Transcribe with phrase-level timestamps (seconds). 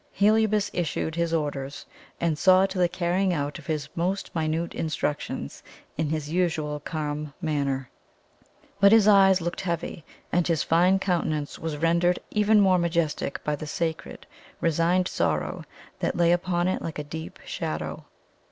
[0.11, 1.85] Heliobas issued his orders,
[2.19, 5.61] and saw to the carrying out of his most minute instructions
[5.95, 7.87] in his usual calm manner;
[8.79, 13.55] but his eyes looked heavy, and his fine countenance was rendered even more majestic by
[13.55, 14.25] the sacred,
[14.59, 15.65] resigned sorrow
[15.99, 18.03] that lay upon it like a deep shadow.